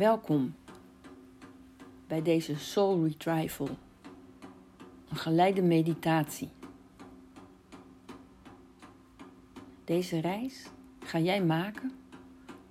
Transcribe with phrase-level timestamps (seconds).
[0.00, 0.54] Welkom
[2.06, 3.68] bij deze Soul Retrieval,
[5.08, 6.48] een geleide meditatie.
[9.84, 10.66] Deze reis
[11.00, 11.92] ga jij maken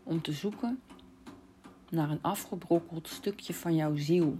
[0.03, 0.81] om te zoeken
[1.89, 4.37] naar een afgebrokkeld stukje van jouw ziel.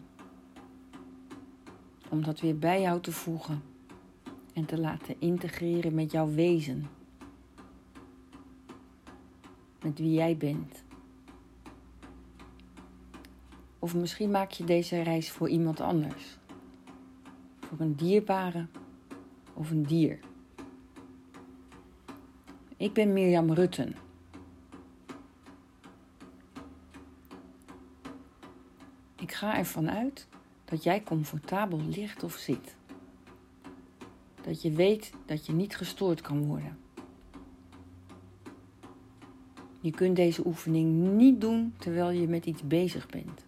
[2.10, 3.62] Om dat weer bij jou te voegen
[4.54, 6.90] en te laten integreren met jouw wezen.
[9.82, 10.88] Met wie jij bent.
[13.80, 16.38] Of misschien maak je deze reis voor iemand anders.
[17.60, 18.68] Voor een dierbare
[19.54, 20.20] of een dier.
[22.78, 23.96] Ik ben Mirjam Rutten.
[29.16, 30.28] Ik ga ervan uit
[30.66, 32.76] dat jij comfortabel ligt of zit.
[34.42, 36.78] Dat je weet dat je niet gestoord kan worden.
[39.82, 43.48] Je kunt deze oefening niet doen terwijl je met iets bezig bent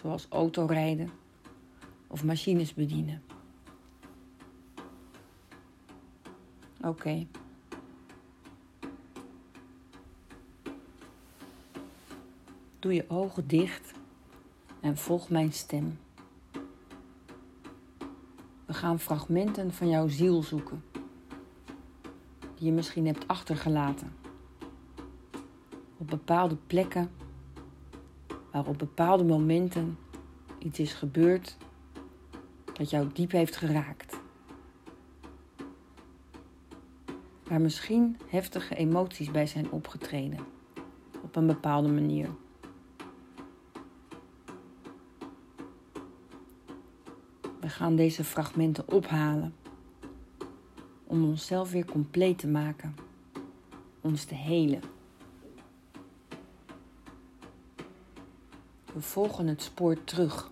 [0.00, 1.10] zoals autorijden
[2.06, 3.22] of machines bedienen.
[6.82, 7.26] Oké.
[12.78, 13.92] Doe je ogen dicht
[14.80, 15.98] en volg mijn stem.
[18.66, 20.84] We gaan fragmenten van jouw ziel zoeken,
[22.54, 24.12] die je misschien hebt achtergelaten.
[25.96, 27.10] Op bepaalde plekken
[28.56, 29.98] waar op bepaalde momenten
[30.58, 31.56] iets is gebeurd
[32.72, 34.20] dat jou diep heeft geraakt.
[37.44, 40.38] Waar misschien heftige emoties bij zijn opgetreden
[41.22, 42.28] op een bepaalde manier.
[47.60, 49.54] We gaan deze fragmenten ophalen
[51.04, 52.94] om onszelf weer compleet te maken,
[54.00, 54.95] ons te helen.
[58.96, 60.50] We volgen het spoor terug.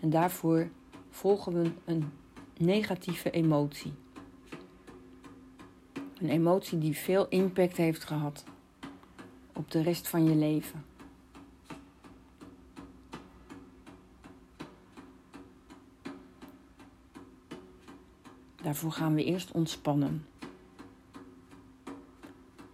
[0.00, 0.68] En daarvoor
[1.10, 2.12] volgen we een
[2.56, 3.92] negatieve emotie.
[6.18, 8.44] Een emotie die veel impact heeft gehad
[9.52, 10.84] op de rest van je leven.
[18.62, 20.26] Daarvoor gaan we eerst ontspannen.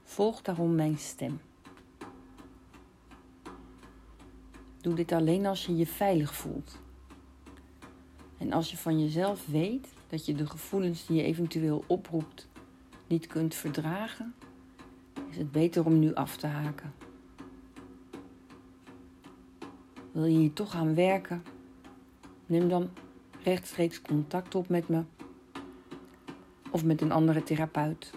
[0.02, 1.40] Volg daarom mijn stem.
[4.82, 6.80] Doe dit alleen als je je veilig voelt.
[8.38, 12.48] En als je van jezelf weet dat je de gevoelens die je eventueel oproept
[13.06, 14.34] niet kunt verdragen,
[15.30, 16.94] is het beter om nu af te haken.
[20.12, 21.42] Wil je hier toch aan werken?
[22.46, 22.90] Neem dan
[23.42, 25.04] rechtstreeks contact op met me
[26.70, 28.10] of met een andere therapeut.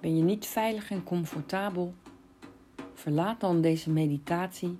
[0.00, 1.94] Ben je niet veilig en comfortabel?
[3.06, 4.78] Verlaat dan deze meditatie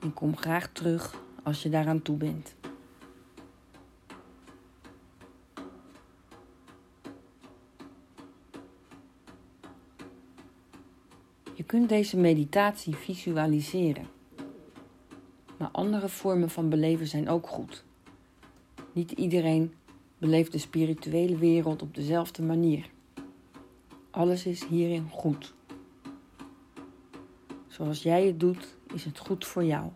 [0.00, 2.54] en kom graag terug als je daaraan toe bent.
[11.54, 14.06] Je kunt deze meditatie visualiseren.
[15.58, 17.84] Maar andere vormen van beleven zijn ook goed.
[18.92, 19.74] Niet iedereen
[20.18, 22.90] beleeft de spirituele wereld op dezelfde manier.
[24.10, 25.58] Alles is hierin goed.
[27.80, 29.90] Zoals jij het doet, is het goed voor jou.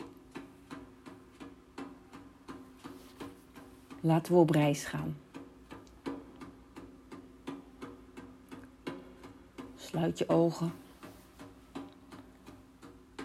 [4.01, 5.17] Laten we op reis gaan.
[9.77, 10.73] Sluit je ogen.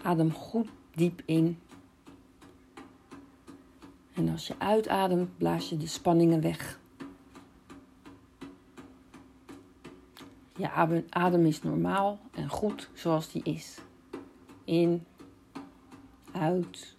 [0.02, 1.58] Adem goed diep in.
[4.14, 6.80] En als je uitademt, blaas je de spanningen weg.
[10.56, 10.70] Je
[11.10, 13.80] adem is normaal en goed zoals die is
[14.70, 15.06] in,
[16.32, 16.96] uit.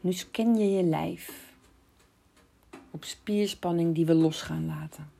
[0.00, 1.54] Nu scan je je lijf
[2.90, 5.10] op spierspanning die we los gaan laten.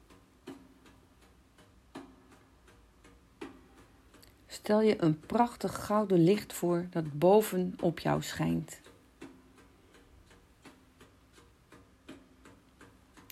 [4.46, 8.80] Stel je een prachtig gouden licht voor dat boven op jou schijnt.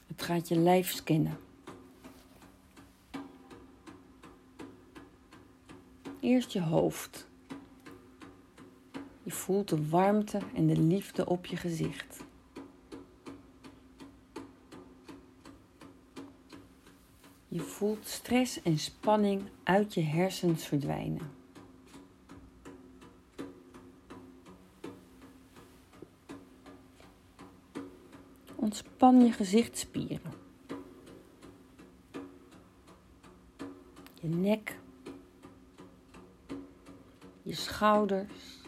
[0.06, 1.47] Het gaat je lijf scannen.
[6.28, 7.28] Eerst je hoofd.
[9.22, 12.24] Je voelt de warmte en de liefde op je gezicht.
[17.48, 21.30] Je voelt stress en spanning uit je hersens verdwijnen.
[28.54, 30.32] Ontspan je gezichtsspieren.
[34.20, 34.77] je nek,
[37.68, 38.62] schouders.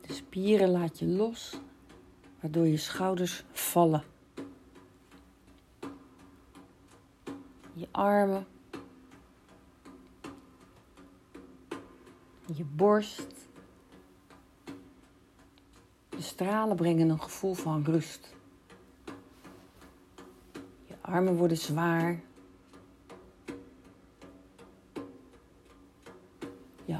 [0.00, 1.60] De spieren laat je los,
[2.40, 4.02] waardoor je schouders vallen.
[7.72, 8.46] Je armen,
[12.54, 13.48] je borst.
[16.08, 18.34] De stralen brengen een gevoel van rust.
[20.86, 22.20] Je armen worden zwaar.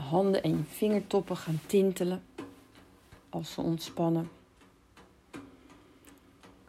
[0.07, 2.23] Handen en je vingertoppen gaan tintelen
[3.29, 4.29] als ze ontspannen.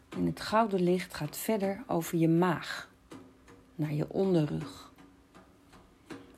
[0.08, 2.90] En het gouden licht gaat verder over je maag
[3.74, 4.92] naar je onderrug.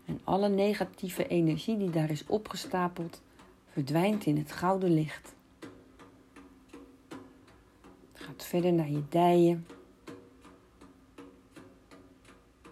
[0.05, 3.23] En alle negatieve energie die daar is opgestapeld,
[3.69, 5.35] verdwijnt in het gouden licht.
[8.13, 9.67] Het gaat verder naar je dijen,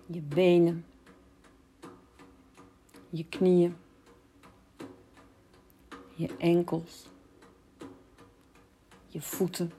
[0.07, 0.85] je benen,
[3.11, 3.77] je knieën,
[6.19, 7.07] je enkels,
[9.07, 9.73] je voeten.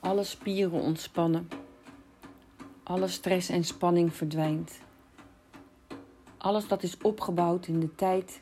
[0.00, 1.48] Alle spieren ontspannen.
[2.82, 4.80] Alle stress en spanning verdwijnt.
[6.36, 8.40] Alles dat is opgebouwd in de tijd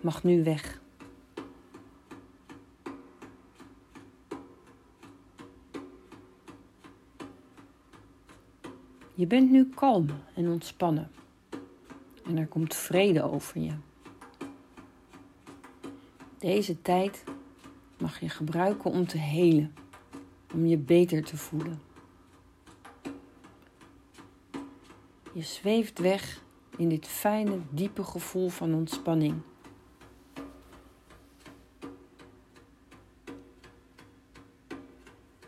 [0.00, 0.80] mag nu weg.
[9.14, 11.10] Je bent nu kalm en ontspannen.
[12.30, 13.72] En er komt vrede over je.
[16.38, 17.24] Deze tijd
[17.98, 19.74] mag je gebruiken om te helen,
[20.54, 21.80] om je beter te voelen.
[25.32, 26.42] Je zweeft weg
[26.76, 29.40] in dit fijne, diepe gevoel van ontspanning.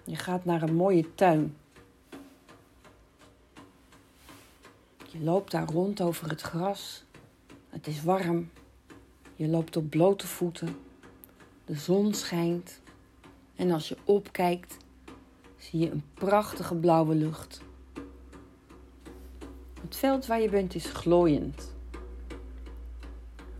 [0.05, 1.57] Je gaat naar een mooie tuin.
[5.23, 7.05] Loopt daar rond over het gras.
[7.69, 8.51] Het is warm.
[9.37, 10.77] Je loopt op blote voeten.
[11.65, 12.81] De zon schijnt.
[13.55, 14.77] En als je opkijkt,
[15.57, 17.61] zie je een prachtige blauwe lucht.
[19.81, 21.75] Het veld waar je bent is glooiend.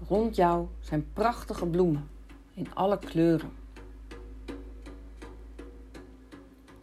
[0.09, 2.09] Rond jou zijn prachtige bloemen
[2.55, 3.53] in alle kleuren.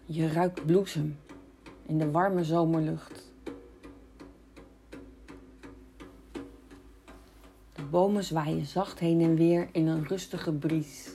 [0.05, 1.19] Je ruikt bloesem
[1.85, 3.28] in de warme zomerlucht.
[7.89, 11.09] Bomen zwaaien zacht heen en weer in een rustige bries.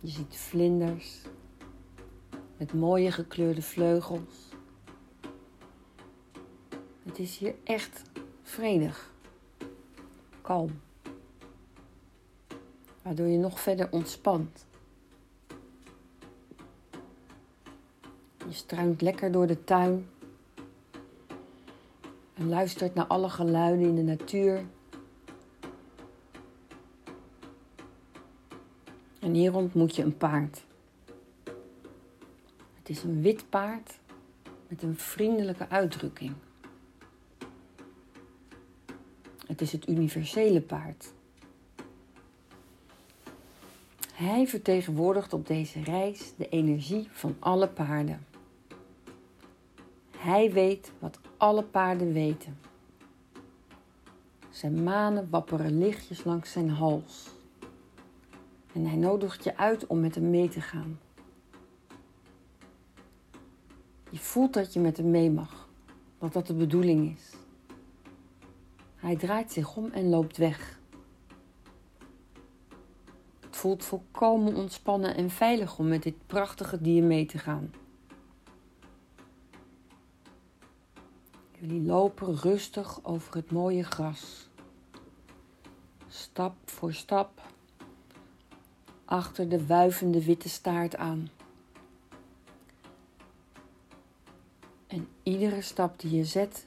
[0.00, 1.20] Je ziet vlinders
[2.56, 4.50] met mooie gekleurde vleugels.
[7.02, 8.02] Het is hier echt
[8.42, 9.12] vredig,
[10.40, 10.80] kalm,
[13.02, 14.66] waardoor je nog verder ontspant.
[18.48, 20.08] Je struint lekker door de tuin
[22.52, 24.64] luistert naar alle geluiden in de natuur.
[29.20, 30.64] En hier ontmoet je een paard.
[32.74, 33.98] Het is een wit paard
[34.68, 36.32] met een vriendelijke uitdrukking.
[39.46, 41.12] Het is het universele paard.
[44.14, 48.26] Hij vertegenwoordigt op deze reis de energie van alle paarden.
[50.16, 52.58] Hij weet wat alle paarden weten.
[54.50, 57.30] Zijn manen wapperen lichtjes langs zijn hals.
[58.72, 60.98] En hij nodigt je uit om met hem mee te gaan.
[64.10, 65.68] Je voelt dat je met hem mee mag,
[66.18, 67.34] dat dat de bedoeling is.
[68.96, 70.80] Hij draait zich om en loopt weg.
[73.40, 77.70] Het voelt volkomen ontspannen en veilig om met dit prachtige dier mee te gaan.
[81.62, 84.48] Jullie lopen rustig over het mooie gras.
[86.08, 87.42] Stap voor stap
[89.04, 91.28] achter de wuivende witte staart aan.
[94.86, 96.66] En iedere stap die je zet,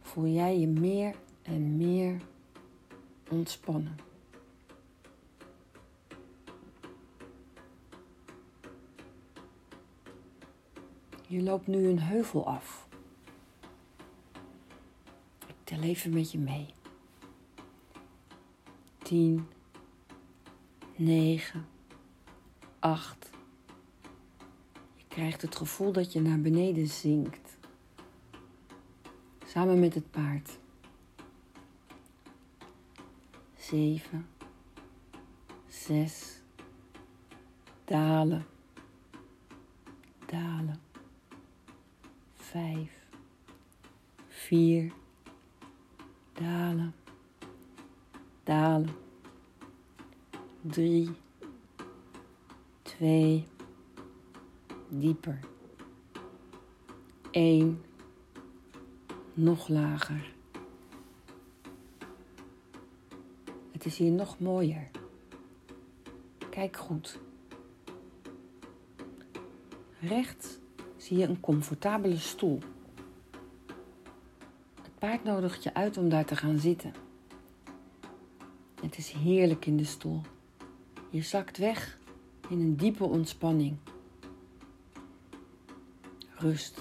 [0.00, 2.20] voel jij je meer en meer
[3.30, 3.96] ontspannen.
[11.26, 12.90] Je loopt nu een heuvel af.
[15.72, 16.66] Tel even met je mee.
[19.02, 19.46] 10,
[20.96, 21.66] 9,
[22.78, 23.30] 8.
[24.96, 27.56] Je krijgt het gevoel dat je naar beneden zinkt.
[29.46, 30.58] Samen met het paard.
[33.56, 34.28] 7,
[35.68, 36.40] 6,
[37.84, 38.46] dalen,
[40.26, 40.80] dalen.
[42.34, 43.06] Vijf,
[44.28, 44.92] vier,
[46.32, 46.94] dalen,
[48.42, 48.90] dalen.
[50.60, 51.10] Drie,
[52.82, 53.46] twee,
[54.88, 55.38] dieper.
[57.30, 57.82] Eén,
[59.34, 60.34] nog lager.
[63.72, 64.90] Het is hier nog mooier.
[66.50, 67.18] Kijk goed.
[70.00, 70.58] Rechts
[70.96, 72.58] zie je een comfortabele stoel.
[75.02, 76.94] Paard nodigt je uit om daar te gaan zitten.
[78.80, 80.20] Het is heerlijk in de stoel.
[81.10, 81.98] Je zakt weg
[82.48, 83.76] in een diepe ontspanning.
[86.34, 86.80] Rust.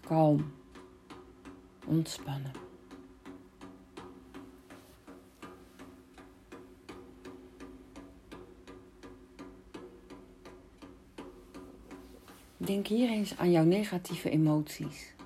[0.00, 0.52] Kalm.
[1.86, 2.52] Ontspannen.
[12.56, 15.16] Denk hier eens aan jouw negatieve emoties.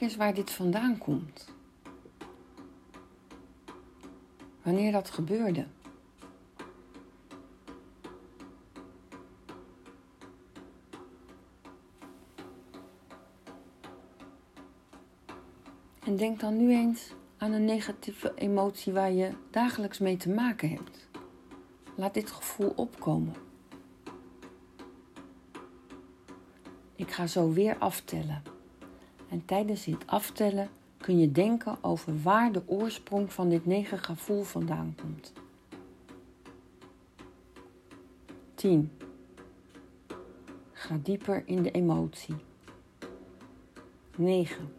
[0.00, 1.48] Kijk eens waar dit vandaan komt.
[4.62, 5.66] Wanneer dat gebeurde.
[16.04, 20.70] En denk dan nu eens aan een negatieve emotie waar je dagelijks mee te maken
[20.70, 21.08] hebt.
[21.94, 23.34] Laat dit gevoel opkomen.
[26.94, 28.49] Ik ga zo weer aftellen.
[29.30, 34.42] En tijdens dit aftellen kun je denken over waar de oorsprong van dit negative gevoel
[34.42, 35.32] vandaan komt.
[38.54, 38.92] 10.
[40.72, 42.36] Ga dieper in de emotie.
[44.16, 44.72] 9.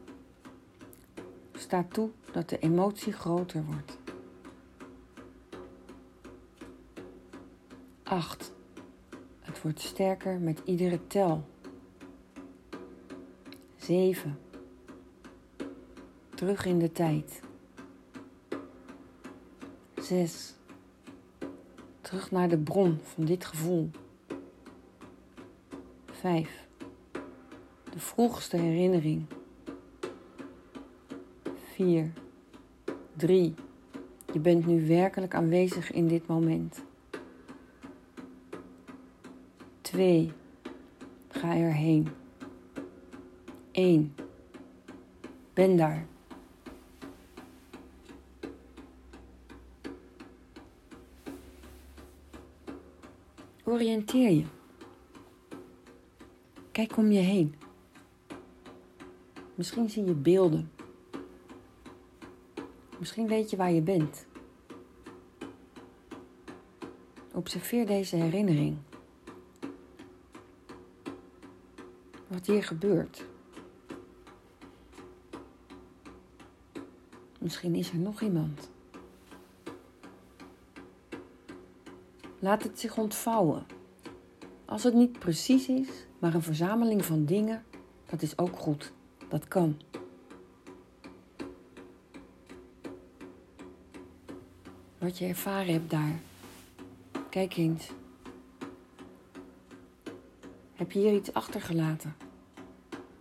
[1.54, 3.98] Sta toe dat de emotie groter wordt.
[8.04, 8.54] 8.
[9.40, 11.46] Het wordt sterker met iedere tel.
[13.82, 14.40] 7.
[16.36, 17.42] Terug in de tijd.
[20.02, 20.56] 6.
[22.02, 23.90] Terug naar de bron van dit gevoel.
[26.06, 26.68] 5.
[27.92, 29.26] De vroegste herinnering.
[31.74, 32.14] 4,
[33.14, 33.54] 3.
[34.34, 36.84] Je bent nu werkelijk aanwezig in dit moment.
[39.82, 40.32] 2.
[41.28, 42.21] Ga erheen.
[43.82, 44.16] 1.
[45.54, 46.06] Ben daar.
[53.64, 54.46] Oriënteer je.
[56.72, 57.56] Kijk om je heen.
[59.56, 60.72] Misschien zie je beelden
[63.02, 64.26] Misschien weet je waar je bent.
[67.34, 68.78] Observeer deze herinnering.
[72.28, 73.26] Wat hier gebeurt.
[77.42, 78.70] Misschien is er nog iemand.
[82.40, 83.66] Laat het zich ontvouwen.
[84.66, 87.64] Als het niet precies is, maar een verzameling van dingen,
[88.06, 88.92] dat is ook goed.
[89.30, 89.78] Dat kan.
[95.02, 96.20] wat je ervaren hebt daar.
[97.30, 97.90] Kijk eens.
[100.74, 102.16] Heb je hier iets achtergelaten?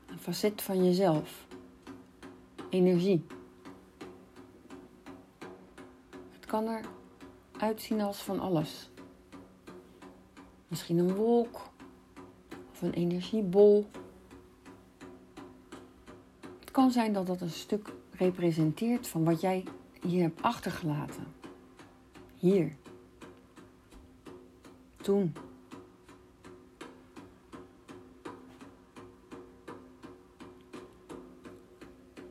[0.06, 1.46] Een facet van jezelf.
[2.70, 3.26] Energie.
[6.50, 6.84] Kan er
[7.58, 8.90] uitzien als van alles.
[10.68, 11.60] Misschien een wolk
[12.70, 13.86] of een energiebol.
[16.60, 19.64] Het kan zijn dat dat een stuk representeert van wat jij
[20.02, 21.26] hier hebt achtergelaten.
[22.36, 22.76] Hier.
[24.96, 25.34] Toen.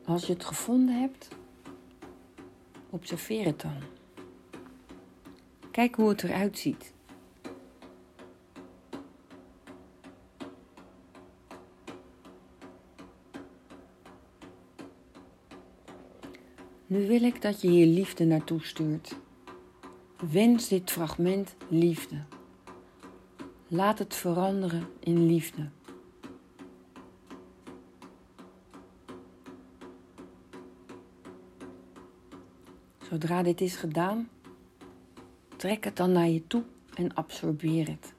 [0.06, 1.28] Als je het gevonden hebt,
[2.90, 3.99] observeer het dan.
[5.80, 6.94] Kijk hoe het eruit ziet.
[16.88, 19.16] Nu wil ik dat je hier liefde naartoe stuurt.
[20.32, 22.24] Wens dit fragment liefde.
[23.68, 25.70] Laat het veranderen in liefde.
[33.02, 34.30] Zodra dit is gedaan,
[35.60, 36.64] Trek het dan naar je toe
[36.96, 38.14] en absorbeer het.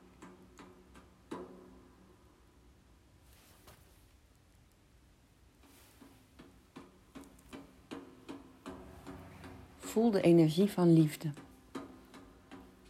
[9.78, 11.30] Voel de energie van liefde.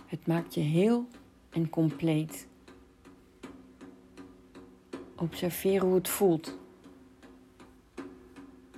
[0.06, 1.06] Het maakt je heel
[1.50, 2.46] en compleet.
[5.16, 6.58] Observeer hoe het voelt.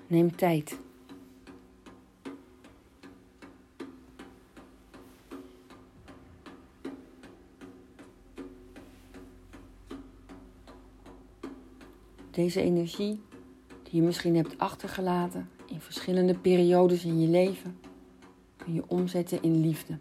[0.06, 0.78] Neem tijd.
[12.42, 13.20] Deze energie
[13.82, 17.78] die je misschien hebt achtergelaten in verschillende periodes in je leven,
[18.56, 19.98] kun je omzetten in liefde.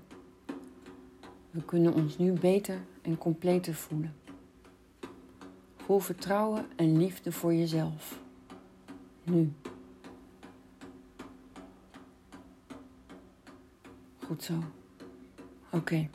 [1.52, 4.16] We kunnen ons nu beter en completer voelen.
[5.76, 8.22] Voel vertrouwen en liefde voor jezelf.
[9.24, 9.52] Nu.
[14.20, 14.54] Goed zo.
[15.72, 16.10] Oké.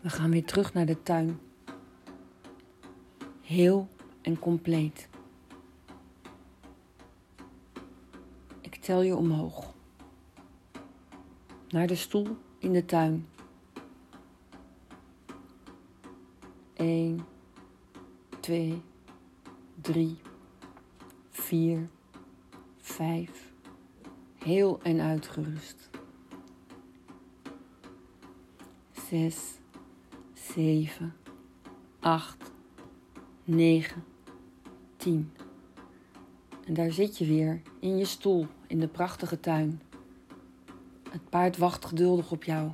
[0.00, 1.38] We gaan weer terug naar de tuin.
[3.54, 3.88] Heel
[4.22, 5.08] en compleet.
[8.60, 9.74] Ik tel je omhoog.
[11.68, 13.28] Naar de stoel in de tuin.
[16.74, 17.26] 1,
[18.40, 18.82] 2,
[19.80, 20.16] 3,
[21.30, 21.88] 4,
[22.76, 23.52] 5.
[24.38, 25.90] Heel en uitgerust.
[28.92, 29.58] 6,
[30.32, 31.14] 7,
[32.00, 32.53] 8,
[33.46, 34.04] 9,
[34.96, 35.32] 10.
[36.66, 39.82] En daar zit je weer in je stoel in de prachtige tuin.
[41.10, 42.70] Het paard wacht geduldig op jou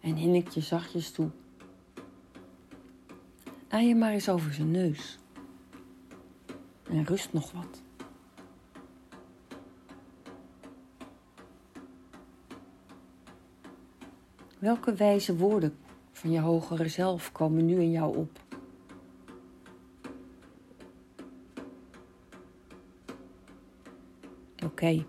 [0.00, 1.30] en hinnikt je zachtjes toe.
[3.68, 5.18] Aai je maar eens over zijn neus.
[6.88, 7.82] En rust nog wat.
[14.58, 15.76] Welke wijze woorden
[16.12, 18.45] van je hogere zelf komen nu in jou op?
[24.76, 25.06] Oké.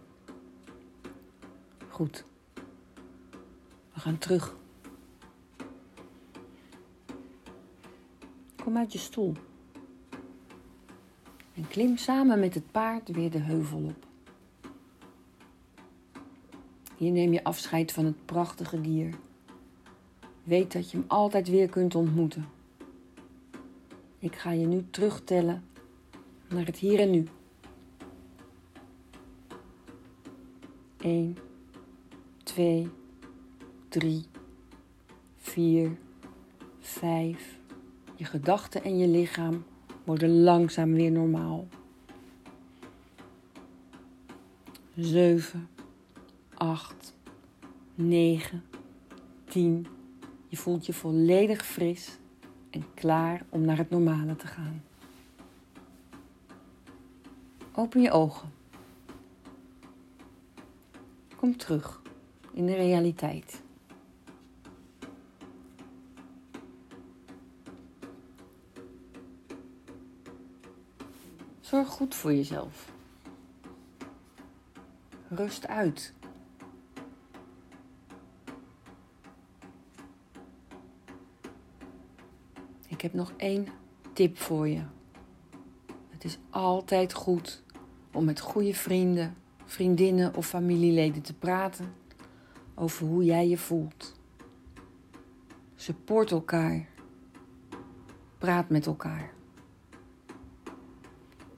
[1.89, 2.25] Goed.
[3.93, 4.55] We gaan terug.
[8.63, 9.33] Kom uit je stoel.
[11.53, 14.05] En klim samen met het paard weer de heuvel op.
[16.97, 19.13] Hier neem je afscheid van het prachtige dier.
[20.43, 22.45] Weet dat je hem altijd weer kunt ontmoeten.
[24.19, 25.63] Ik ga je nu terugtellen
[26.49, 27.27] naar het hier en nu.
[31.07, 31.37] 1,
[32.43, 32.89] 2,
[33.89, 34.25] 3,
[35.37, 35.97] 4,
[36.79, 37.59] 5.
[38.15, 39.65] Je gedachten en je lichaam
[40.03, 41.67] worden langzaam weer normaal.
[44.95, 45.69] 7,
[46.53, 47.15] 8,
[47.95, 48.63] 9,
[49.45, 49.87] 10.
[50.47, 52.17] Je voelt je volledig fris
[52.69, 54.83] en klaar om naar het normale te gaan.
[57.73, 58.51] Open je ogen.
[61.37, 62.01] Kom terug
[62.53, 63.61] in de realiteit.
[71.59, 72.91] Zorg goed voor jezelf.
[75.27, 76.13] Rust uit.
[82.87, 83.67] Ik heb nog één
[84.13, 84.83] tip voor je.
[86.09, 87.63] Het is altijd goed
[88.13, 89.35] om met goede vrienden
[89.67, 91.93] vriendinnen of familieleden te praten
[92.75, 94.19] over hoe jij je voelt.
[95.75, 96.87] Support elkaar.
[98.37, 99.33] Praat met elkaar.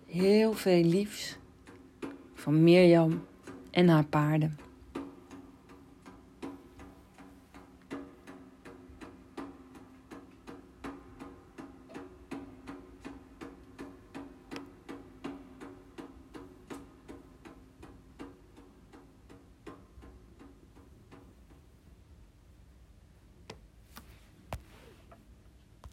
[0.05, 1.37] Heel veel liefs
[2.33, 3.25] van Mirjam
[3.71, 4.68] en haar paarden.